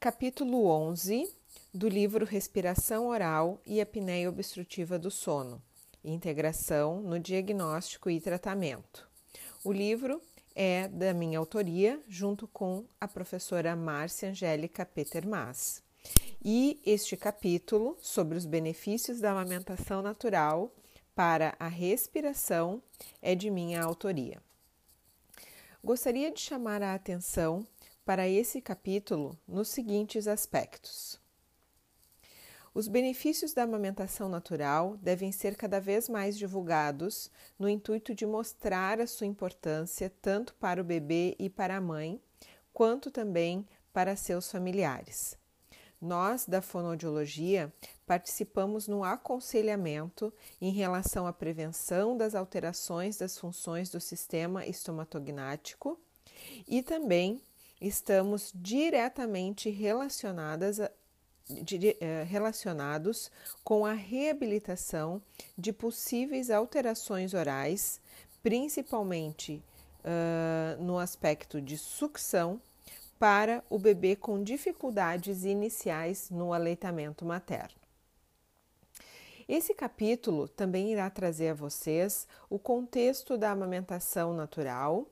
Capítulo 0.00 0.64
11 0.64 1.30
do 1.74 1.86
livro 1.86 2.24
Respiração 2.24 3.08
Oral 3.08 3.60
e 3.66 3.82
Apneia 3.82 4.30
Obstrutiva 4.30 4.98
do 4.98 5.10
Sono 5.10 5.62
Integração 6.02 7.02
no 7.02 7.20
Diagnóstico 7.20 8.08
e 8.08 8.18
Tratamento. 8.18 9.06
O 9.62 9.70
livro 9.70 10.22
é 10.54 10.88
da 10.88 11.12
minha 11.12 11.38
autoria, 11.38 12.00
junto 12.08 12.48
com 12.48 12.86
a 12.98 13.06
professora 13.06 13.76
Márcia 13.76 14.30
Angélica 14.30 14.86
Peter 14.86 15.28
Mas. 15.28 15.82
E 16.42 16.80
este 16.86 17.14
capítulo 17.14 17.98
sobre 18.00 18.38
os 18.38 18.46
benefícios 18.46 19.20
da 19.20 19.32
amamentação 19.32 20.00
natural 20.00 20.74
para 21.14 21.54
a 21.60 21.68
respiração 21.68 22.82
é 23.20 23.34
de 23.34 23.50
minha 23.50 23.82
autoria. 23.82 24.40
Gostaria 25.84 26.30
de 26.30 26.40
chamar 26.40 26.82
a 26.82 26.94
atenção 26.94 27.66
para 28.10 28.26
esse 28.26 28.60
capítulo 28.60 29.38
nos 29.46 29.68
seguintes 29.68 30.26
aspectos. 30.26 31.20
Os 32.74 32.88
benefícios 32.88 33.52
da 33.52 33.62
amamentação 33.62 34.28
natural 34.28 34.96
devem 34.96 35.30
ser 35.30 35.54
cada 35.54 35.78
vez 35.78 36.08
mais 36.08 36.36
divulgados 36.36 37.30
no 37.56 37.68
intuito 37.68 38.12
de 38.12 38.26
mostrar 38.26 39.00
a 39.00 39.06
sua 39.06 39.28
importância 39.28 40.12
tanto 40.20 40.56
para 40.56 40.80
o 40.80 40.84
bebê 40.84 41.36
e 41.38 41.48
para 41.48 41.76
a 41.76 41.80
mãe, 41.80 42.20
quanto 42.72 43.12
também 43.12 43.64
para 43.92 44.16
seus 44.16 44.50
familiares. 44.50 45.38
Nós, 46.00 46.46
da 46.46 46.60
fonoaudiologia, 46.60 47.72
participamos 48.04 48.88
no 48.88 49.04
aconselhamento 49.04 50.34
em 50.60 50.72
relação 50.72 51.28
à 51.28 51.32
prevenção 51.32 52.16
das 52.16 52.34
alterações 52.34 53.16
das 53.16 53.38
funções 53.38 53.88
do 53.88 54.00
sistema 54.00 54.66
estomatognático 54.66 55.96
e 56.66 56.82
também 56.82 57.40
estamos 57.80 58.52
diretamente 58.54 59.70
relacionadas 59.70 60.80
a, 60.80 60.90
de, 61.48 61.76
uh, 61.90 62.24
relacionados 62.26 63.30
com 63.64 63.86
a 63.86 63.92
reabilitação 63.92 65.22
de 65.56 65.72
possíveis 65.72 66.50
alterações 66.50 67.34
orais, 67.34 68.00
principalmente 68.42 69.62
uh, 70.04 70.82
no 70.82 70.98
aspecto 70.98 71.60
de 71.60 71.78
sucção 71.78 72.60
para 73.18 73.62
o 73.68 73.78
bebê 73.78 74.16
com 74.16 74.42
dificuldades 74.42 75.44
iniciais 75.44 76.30
no 76.30 76.52
aleitamento 76.52 77.24
materno. 77.24 77.80
Esse 79.46 79.74
capítulo 79.74 80.46
também 80.46 80.92
irá 80.92 81.10
trazer 81.10 81.48
a 81.48 81.54
vocês 81.54 82.26
o 82.48 82.58
contexto 82.58 83.36
da 83.36 83.50
amamentação 83.50 84.32
natural 84.32 85.06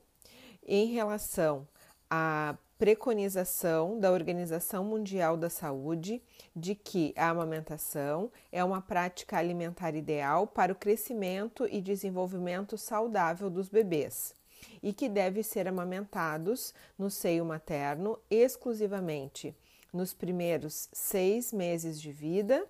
em 0.65 0.87
relação 0.87 1.67
à 2.09 2.57
preconização 2.77 3.99
da 3.99 4.11
Organização 4.11 4.85
Mundial 4.85 5.35
da 5.35 5.49
Saúde 5.49 6.21
de 6.55 6.73
que 6.73 7.13
a 7.17 7.29
amamentação 7.29 8.31
é 8.51 8.63
uma 8.63 8.81
prática 8.81 9.37
alimentar 9.37 9.95
ideal 9.95 10.47
para 10.47 10.71
o 10.71 10.75
crescimento 10.75 11.67
e 11.69 11.81
desenvolvimento 11.81 12.77
saudável 12.77 13.49
dos 13.49 13.67
bebês 13.67 14.33
e 14.81 14.93
que 14.93 15.09
deve 15.09 15.43
ser 15.43 15.67
amamentados 15.67 16.73
no 16.97 17.09
seio 17.09 17.45
materno 17.45 18.17
exclusivamente 18.29 19.53
nos 19.91 20.13
primeiros 20.13 20.87
seis 20.93 21.51
meses 21.51 21.99
de 21.99 22.11
vida 22.11 22.65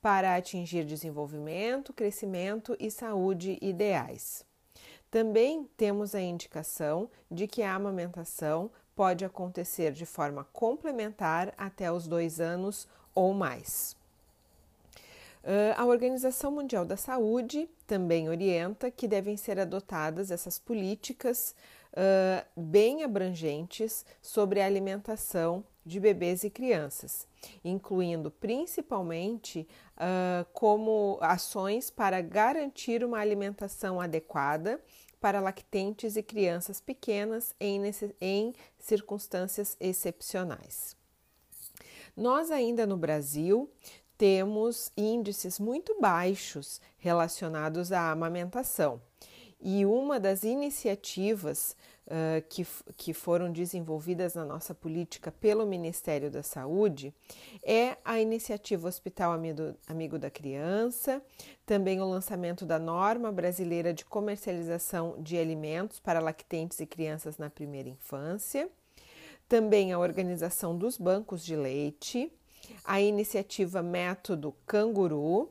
para 0.00 0.36
atingir 0.36 0.84
desenvolvimento, 0.84 1.92
crescimento 1.92 2.74
e 2.80 2.90
saúde 2.90 3.58
ideais. 3.60 4.48
Também 5.10 5.68
temos 5.76 6.14
a 6.14 6.20
indicação 6.20 7.10
de 7.30 7.46
que 7.46 7.62
a 7.62 7.74
amamentação 7.74 8.70
pode 8.94 9.24
acontecer 9.24 9.92
de 9.92 10.06
forma 10.06 10.44
complementar 10.52 11.52
até 11.56 11.90
os 11.90 12.06
dois 12.06 12.40
anos 12.40 12.86
ou 13.14 13.34
mais. 13.34 13.96
A 15.74 15.86
Organização 15.86 16.50
Mundial 16.50 16.84
da 16.84 16.98
Saúde 16.98 17.68
também 17.86 18.28
orienta 18.28 18.90
que 18.90 19.08
devem 19.08 19.38
ser 19.38 19.58
adotadas 19.58 20.30
essas 20.30 20.58
políticas 20.58 21.54
uh, 21.92 22.60
bem 22.60 23.02
abrangentes 23.02 24.04
sobre 24.20 24.60
a 24.60 24.66
alimentação 24.66 25.64
de 25.84 25.98
bebês 25.98 26.44
e 26.44 26.50
crianças, 26.50 27.26
incluindo 27.64 28.30
principalmente 28.30 29.66
uh, 29.96 30.44
como 30.52 31.18
ações 31.20 31.90
para 31.90 32.20
garantir 32.20 33.04
uma 33.04 33.18
alimentação 33.18 34.00
adequada 34.00 34.80
para 35.20 35.40
lactentes 35.40 36.16
e 36.16 36.22
crianças 36.22 36.80
pequenas 36.80 37.54
em, 37.60 37.82
em 38.20 38.54
circunstâncias 38.78 39.76
excepcionais. 39.78 40.96
Nós, 42.16 42.50
ainda 42.50 42.86
no 42.86 42.96
Brasil, 42.96 43.70
temos 44.16 44.92
índices 44.96 45.58
muito 45.58 45.98
baixos 46.00 46.80
relacionados 46.98 47.92
à 47.92 48.10
amamentação. 48.10 49.00
E 49.60 49.84
uma 49.84 50.18
das 50.18 50.42
iniciativas 50.42 51.76
uh, 52.10 52.42
que, 52.48 52.66
que 52.96 53.14
foram 53.14 53.50
desenvolvidas 53.50 54.34
na 54.34 54.44
nossa 54.44 54.74
política 54.74 55.30
pelo 55.30 55.64
Ministério 55.64 56.30
da 56.30 56.42
Saúde 56.42 57.14
é 57.64 57.96
a 58.04 58.20
iniciativa 58.20 58.88
Hospital 58.88 59.32
Amigo, 59.32 59.74
Amigo 59.86 60.18
da 60.18 60.30
Criança, 60.30 61.22
também 61.64 62.00
o 62.00 62.04
lançamento 62.04 62.66
da 62.66 62.78
norma 62.78 63.30
brasileira 63.30 63.94
de 63.94 64.04
comercialização 64.04 65.16
de 65.20 65.38
alimentos 65.38 66.00
para 66.00 66.20
lactentes 66.20 66.80
e 66.80 66.86
crianças 66.86 67.38
na 67.38 67.48
primeira 67.48 67.88
infância, 67.88 68.68
também 69.48 69.92
a 69.92 69.98
organização 69.98 70.76
dos 70.76 70.98
bancos 70.98 71.44
de 71.44 71.56
leite 71.56 72.32
a 72.84 73.00
iniciativa 73.00 73.82
Método 73.82 74.54
Canguru, 74.66 75.50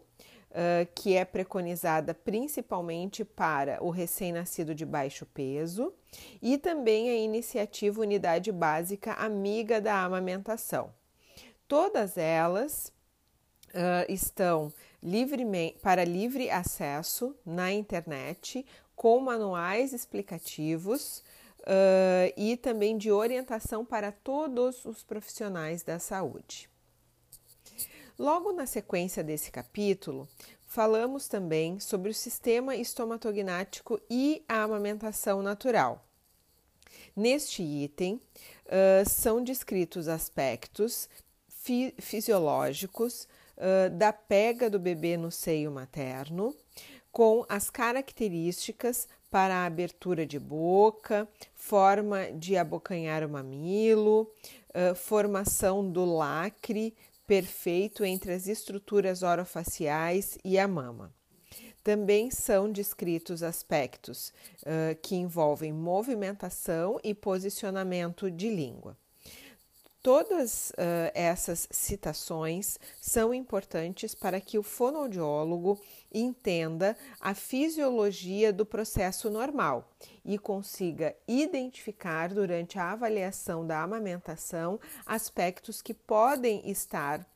uh, 0.51 0.87
que 0.95 1.15
é 1.15 1.25
preconizada 1.25 2.13
principalmente 2.13 3.23
para 3.23 3.83
o 3.83 3.89
recém-nascido 3.89 4.73
de 4.73 4.85
baixo 4.85 5.25
peso, 5.25 5.93
e 6.41 6.57
também 6.57 7.09
a 7.09 7.15
iniciativa 7.15 8.01
Unidade 8.01 8.51
Básica 8.51 9.13
Amiga 9.13 9.79
da 9.79 10.03
Amamentação. 10.03 10.93
Todas 11.67 12.17
elas 12.17 12.91
uh, 13.69 14.11
estão 14.11 14.73
livremente, 15.01 15.77
para 15.79 16.03
livre 16.03 16.49
acesso 16.49 17.35
na 17.45 17.71
internet, 17.71 18.65
com 18.95 19.19
manuais 19.19 19.93
explicativos 19.93 21.23
uh, 21.59 22.33
e 22.35 22.57
também 22.57 22.97
de 22.97 23.11
orientação 23.11 23.85
para 23.85 24.11
todos 24.11 24.83
os 24.83 25.03
profissionais 25.03 25.83
da 25.83 25.99
saúde. 25.99 26.69
Logo 28.19 28.51
na 28.51 28.65
sequência 28.65 29.23
desse 29.23 29.49
capítulo, 29.49 30.27
falamos 30.67 31.29
também 31.29 31.79
sobre 31.79 32.11
o 32.11 32.13
sistema 32.13 32.75
estomatognático 32.75 33.97
e 34.09 34.43
a 34.45 34.61
amamentação 34.61 35.41
natural. 35.41 36.03
Neste 37.15 37.63
item, 37.63 38.15
uh, 38.15 39.09
são 39.09 39.41
descritos 39.41 40.09
aspectos 40.09 41.07
fi 41.47 41.95
fisiológicos 41.97 43.25
uh, 43.55 43.89
da 43.91 44.11
pega 44.11 44.69
do 44.69 44.79
bebê 44.79 45.15
no 45.15 45.31
seio 45.31 45.71
materno, 45.71 46.53
com 47.13 47.45
as 47.47 47.69
características 47.69 49.07
para 49.31 49.55
a 49.55 49.65
abertura 49.65 50.25
de 50.25 50.37
boca, 50.37 51.25
forma 51.55 52.29
de 52.33 52.57
abocanhar 52.57 53.23
o 53.23 53.29
mamilo, 53.29 54.29
uh, 54.71 54.93
formação 54.93 55.89
do 55.89 56.03
lacre, 56.03 56.93
perfeito 57.29 58.03
entre 58.03 58.33
as 58.33 58.47
estruturas 58.47 59.21
orofaciais 59.21 60.35
e 60.43 60.57
a 60.57 60.67
mama. 60.67 61.13
Também 61.83 62.31
são 62.31 62.71
descritos 62.71 63.43
aspectos 63.43 64.33
uh, 64.63 64.99
que 64.99 65.15
envolvem 65.15 65.71
movimentação 65.71 66.99
e 67.03 67.13
posicionamento 67.13 68.31
de 68.31 68.49
língua. 68.49 68.97
Todas 70.01 70.69
uh, 70.71 71.11
essas 71.13 71.67
citações 71.71 72.79
são 73.01 73.33
importantes 73.33 74.15
para 74.15 74.39
que 74.39 74.57
o 74.57 74.63
fonoaudiólogo 74.63 75.77
entenda 76.09 76.95
a 77.19 77.33
fisiologia 77.33 78.53
do 78.53 78.65
processo 78.65 79.29
normal 79.29 79.91
e 80.23 80.37
consiga 80.37 81.13
identificar 81.27 82.33
durante 82.33 82.79
a 82.79 82.91
avaliação 82.93 83.67
da 83.67 83.83
amamentação 83.83 84.79
aspectos 85.05 85.81
que 85.81 85.93
podem 85.93 86.69
estar 86.69 87.27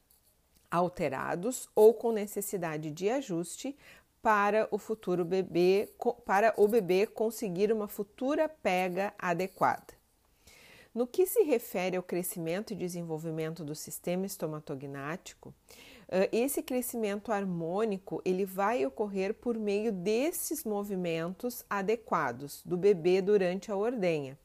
alterados 0.72 1.68
ou 1.76 1.94
com 1.94 2.14
necessidade 2.14 2.92
de 2.92 3.10
ajuste 3.10 3.76
para 4.22 4.70
o 4.72 4.78
futuro 4.78 5.26
bebê, 5.26 5.94
para 6.26 6.54
o 6.56 6.66
bebê 6.66 7.06
conseguir 7.06 7.74
uma 7.74 7.90
futura 7.90 8.48
pega 8.48 9.14
adequada. 9.20 10.03
No 10.94 11.08
que 11.08 11.26
se 11.26 11.42
refere 11.42 11.98
ao 11.98 12.04
crescimento 12.04 12.72
e 12.72 12.76
desenvolvimento 12.76 13.64
do 13.64 13.74
sistema 13.74 14.28
estomatognático, 14.28 15.52
esse 16.32 16.62
crescimento 16.62 17.32
harmônico 17.32 18.22
ele 18.24 18.46
vai 18.46 18.86
ocorrer 18.86 19.34
por 19.34 19.58
meio 19.58 19.92
desses 19.92 20.64
movimentos 20.64 21.66
adequados 21.68 22.62
do 22.64 22.78
bebê 22.78 23.22
durante 23.22 23.72
a 23.72 23.76
ordenha. 23.76 24.38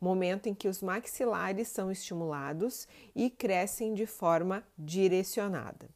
momento 0.00 0.48
em 0.48 0.54
que 0.54 0.68
os 0.68 0.80
maxilares 0.80 1.68
são 1.68 1.90
estimulados 1.90 2.88
e 3.14 3.28
crescem 3.28 3.92
de 3.92 4.06
forma 4.06 4.64
direcionada. 4.78 5.88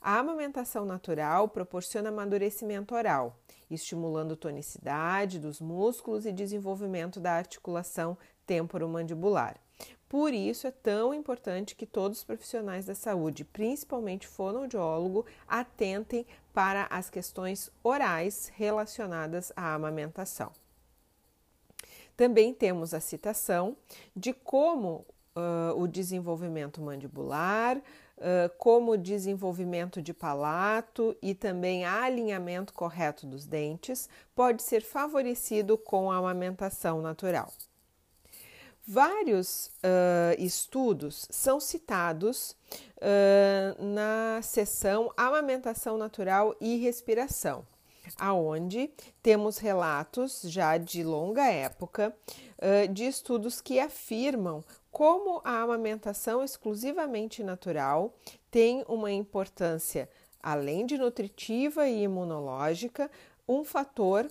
A 0.00 0.18
amamentação 0.18 0.84
natural 0.84 1.48
proporciona 1.48 2.08
amadurecimento 2.08 2.94
oral, 2.94 3.38
estimulando 3.70 4.36
tonicidade 4.36 5.38
dos 5.38 5.60
músculos 5.60 6.26
e 6.26 6.32
desenvolvimento 6.32 7.20
da 7.20 7.32
articulação 7.32 8.18
temporomandibular. 8.46 9.56
Por 10.08 10.34
isso 10.34 10.66
é 10.66 10.70
tão 10.70 11.14
importante 11.14 11.74
que 11.74 11.86
todos 11.86 12.18
os 12.18 12.24
profissionais 12.24 12.84
da 12.84 12.94
saúde, 12.94 13.44
principalmente 13.44 14.26
fonoaudiólogo, 14.26 15.24
atentem 15.48 16.26
para 16.52 16.86
as 16.90 17.08
questões 17.08 17.70
orais 17.82 18.52
relacionadas 18.54 19.52
à 19.56 19.72
amamentação. 19.74 20.52
Também 22.14 22.52
temos 22.52 22.92
a 22.92 23.00
citação 23.00 23.74
de 24.14 24.34
como 24.34 25.06
uh, 25.34 25.80
o 25.80 25.88
desenvolvimento 25.88 26.82
mandibular, 26.82 27.78
uh, 27.78 28.52
como 28.58 28.92
o 28.92 28.98
desenvolvimento 28.98 30.02
de 30.02 30.12
palato 30.12 31.16
e 31.22 31.34
também 31.34 31.84
alinhamento 31.84 32.74
correto 32.74 33.26
dos 33.26 33.46
dentes 33.46 34.10
pode 34.34 34.62
ser 34.62 34.82
favorecido 34.82 35.78
com 35.78 36.12
a 36.12 36.18
amamentação 36.18 37.00
natural. 37.00 37.50
Vários 38.86 39.68
uh, 39.68 40.34
estudos 40.38 41.28
são 41.30 41.60
citados 41.60 42.56
uh, 42.98 43.84
na 43.84 44.40
seção 44.42 45.12
Amamentação 45.16 45.96
Natural 45.96 46.56
e 46.60 46.78
Respiração, 46.78 47.64
aonde 48.18 48.90
temos 49.22 49.58
relatos 49.58 50.42
já 50.44 50.78
de 50.78 51.04
longa 51.04 51.46
época 51.46 52.12
uh, 52.58 52.92
de 52.92 53.04
estudos 53.04 53.60
que 53.60 53.78
afirmam 53.78 54.64
como 54.90 55.40
a 55.44 55.60
amamentação 55.60 56.42
exclusivamente 56.42 57.44
natural 57.44 58.12
tem 58.50 58.84
uma 58.88 59.12
importância, 59.12 60.10
além 60.42 60.86
de 60.86 60.98
nutritiva 60.98 61.86
e 61.86 62.02
imunológica, 62.02 63.08
um 63.48 63.64
fator 63.64 64.28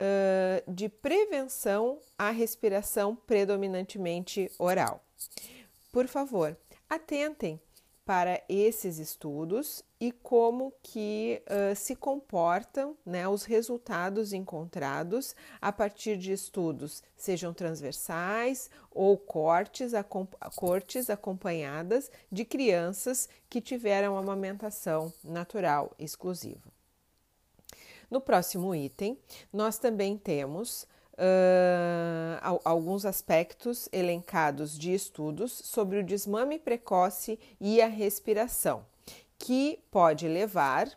uh, 0.00 0.72
de 0.72 0.88
prevenção 0.88 1.98
à 2.18 2.30
respiração 2.30 3.14
predominantemente 3.14 4.50
oral. 4.58 5.04
Por 5.92 6.06
favor, 6.06 6.56
atentem 6.88 7.60
para 8.06 8.40
esses 8.48 8.98
estudos 8.98 9.82
e 9.98 10.12
como 10.12 10.72
que 10.80 11.42
uh, 11.46 11.74
se 11.74 11.96
comportam 11.96 12.96
né, 13.04 13.26
os 13.26 13.42
resultados 13.42 14.32
encontrados 14.32 15.34
a 15.60 15.72
partir 15.72 16.16
de 16.16 16.30
estudos, 16.30 17.02
sejam 17.16 17.52
transversais 17.52 18.70
ou 18.92 19.18
cortes, 19.18 19.90
cortes 20.54 21.10
acompanhadas 21.10 22.08
de 22.30 22.44
crianças 22.44 23.28
que 23.50 23.60
tiveram 23.60 24.16
amamentação 24.16 25.12
natural 25.24 25.92
exclusiva. 25.98 26.75
No 28.10 28.20
próximo 28.20 28.74
item, 28.74 29.18
nós 29.52 29.78
também 29.78 30.16
temos 30.16 30.86
uh, 31.14 32.60
alguns 32.64 33.04
aspectos 33.04 33.88
elencados 33.92 34.78
de 34.78 34.94
estudos 34.94 35.52
sobre 35.52 35.98
o 35.98 36.04
desmame 36.04 36.58
precoce 36.58 37.38
e 37.60 37.80
a 37.80 37.88
respiração, 37.88 38.84
que 39.38 39.80
pode 39.90 40.28
levar 40.28 40.88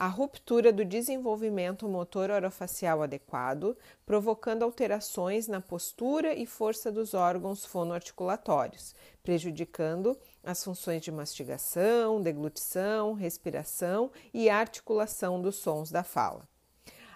à 0.00 0.06
ruptura 0.06 0.72
do 0.72 0.82
desenvolvimento 0.82 1.86
motor 1.86 2.30
orofacial 2.30 3.02
adequado, 3.02 3.76
provocando 4.06 4.62
alterações 4.62 5.46
na 5.46 5.60
postura 5.60 6.32
e 6.32 6.46
força 6.46 6.90
dos 6.90 7.12
órgãos 7.12 7.66
fonoarticulatórios, 7.66 8.94
prejudicando 9.22 10.16
as 10.42 10.64
funções 10.64 11.02
de 11.02 11.12
mastigação, 11.12 12.22
deglutição, 12.22 13.12
respiração 13.12 14.10
e 14.32 14.48
articulação 14.48 15.38
dos 15.38 15.56
sons 15.56 15.90
da 15.90 16.02
fala. 16.02 16.48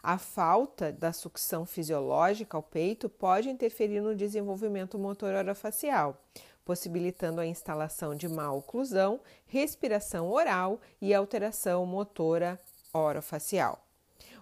A 0.03 0.19
falta 0.19 0.93
da 0.93 1.11
sucção 1.11 1.65
fisiológica 1.65 2.55
ao 2.55 2.63
peito 2.63 3.09
pode 3.09 3.49
interferir 3.49 4.03
no 4.03 4.15
desenvolvimento 4.15 4.99
motor 4.99 5.33
orofacial, 5.33 6.23
possibilitando 6.67 7.41
a 7.41 7.47
instalação 7.47 8.15
de 8.15 8.29
má 8.29 8.53
oclusão, 8.53 9.21
respiração 9.47 10.31
oral 10.31 10.79
e 11.01 11.15
alteração 11.15 11.87
motora 11.87 12.61
orofacial. 12.95 13.85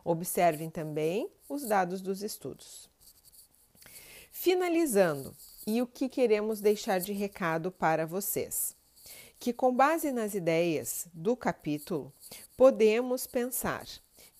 Observem 0.04 0.69
também 0.69 1.28
os 1.49 1.64
dados 1.64 2.00
dos 2.00 2.22
estudos. 2.22 2.88
Finalizando, 4.31 5.34
e 5.66 5.81
o 5.81 5.87
que 5.87 6.08
queremos 6.08 6.60
deixar 6.60 7.00
de 7.00 7.12
recado 7.12 7.70
para 7.70 8.06
vocês? 8.06 8.76
Que, 9.38 9.52
com 9.52 9.75
base 9.75 10.12
nas 10.12 10.34
ideias 10.34 11.08
do 11.12 11.37
capítulo, 11.37 12.12
podemos 12.56 13.26
pensar 13.26 13.87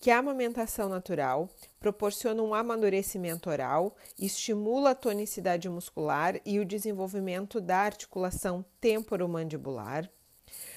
que 0.03 0.11
a 0.11 0.17
amamentação 0.17 0.89
natural 0.89 1.49
proporciona 1.79 2.43
um 2.43 2.53
amadurecimento 2.53 3.49
oral, 3.49 3.95
estimula 4.19 4.89
a 4.89 4.95
tonicidade 4.95 5.69
muscular 5.69 6.41
e 6.45 6.59
o 6.59 6.65
desenvolvimento 6.65 7.61
da 7.61 7.77
articulação 7.77 8.65
temporomandibular, 8.81 10.09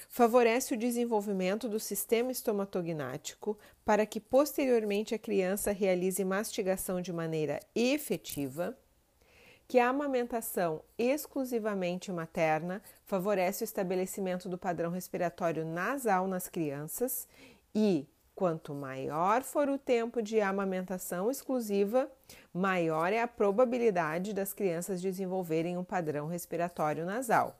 favorece 0.08 0.74
o 0.74 0.76
desenvolvimento 0.76 1.68
do 1.68 1.78
sistema 1.78 2.32
estomatognático 2.32 3.58
para 3.84 4.06
que 4.06 4.20
posteriormente 4.20 5.14
a 5.14 5.18
criança 5.18 5.72
realize 5.72 6.24
mastigação 6.24 7.00
de 7.00 7.12
maneira 7.12 7.60
efetiva, 7.74 8.76
que 9.68 9.78
a 9.78 9.88
amamentação 9.88 10.82
exclusivamente 10.96 12.12
materna 12.12 12.82
favorece 13.04 13.62
o 13.62 13.66
estabelecimento 13.66 14.48
do 14.48 14.56
padrão 14.56 14.90
respiratório 14.90 15.64
nasal 15.64 16.28
nas 16.28 16.48
crianças 16.48 17.26
e 17.74 18.06
Quanto 18.36 18.74
maior 18.74 19.42
for 19.42 19.66
o 19.66 19.78
tempo 19.78 20.20
de 20.20 20.42
amamentação 20.42 21.30
exclusiva, 21.30 22.06
maior 22.52 23.10
é 23.10 23.22
a 23.22 23.26
probabilidade 23.26 24.34
das 24.34 24.52
crianças 24.52 25.00
desenvolverem 25.00 25.78
um 25.78 25.82
padrão 25.82 26.26
respiratório 26.26 27.06
nasal, 27.06 27.58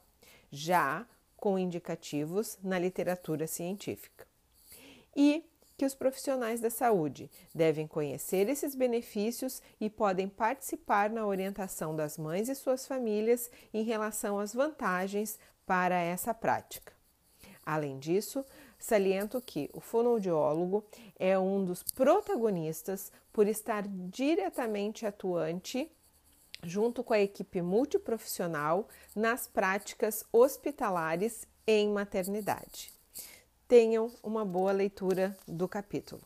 já 0.50 1.06
com 1.46 1.56
indicativos 1.56 2.58
na 2.60 2.76
literatura 2.76 3.46
científica. 3.46 4.26
E 5.14 5.44
que 5.76 5.86
os 5.86 5.94
profissionais 5.94 6.58
da 6.58 6.70
saúde 6.70 7.30
devem 7.54 7.86
conhecer 7.86 8.48
esses 8.48 8.74
benefícios 8.74 9.62
e 9.80 9.88
podem 9.88 10.28
participar 10.28 11.08
na 11.08 11.24
orientação 11.24 11.94
das 11.94 12.18
mães 12.18 12.48
e 12.48 12.54
suas 12.56 12.84
famílias 12.84 13.48
em 13.72 13.84
relação 13.84 14.40
às 14.40 14.52
vantagens 14.52 15.38
para 15.64 15.94
essa 15.94 16.34
prática. 16.34 16.92
Além 17.64 17.96
disso, 17.96 18.44
Saliento 18.76 19.40
que 19.40 19.70
o 19.72 19.80
fonoaudiólogo 19.80 20.84
é 21.18 21.38
um 21.38 21.64
dos 21.64 21.82
protagonistas 21.82 23.10
por 23.32 23.46
estar 23.46 23.84
diretamente 23.86 25.06
atuante 25.06 25.90
junto 26.66 27.04
com 27.04 27.14
a 27.14 27.20
equipe 27.20 27.62
multiprofissional 27.62 28.88
nas 29.14 29.46
práticas 29.46 30.24
hospitalares 30.32 31.46
em 31.66 31.88
maternidade. 31.88 32.92
Tenham 33.68 34.10
uma 34.22 34.44
boa 34.44 34.72
leitura 34.72 35.36
do 35.46 35.68
capítulo. 35.68 36.22